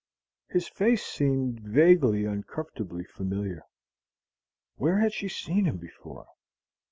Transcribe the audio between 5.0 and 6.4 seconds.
she seen him before?